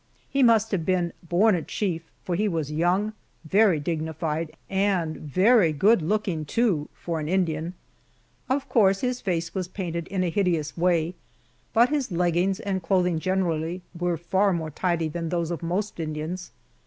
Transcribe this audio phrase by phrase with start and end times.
[0.27, 3.13] He must have been born a chief for he was young,
[3.45, 7.75] very dignified, and very good looking, too, for an Indian.
[8.49, 11.13] Of course his face was painted in a hideous way,
[11.71, 16.49] but his leggings and clothing generally were far more tidy than those of most Indians.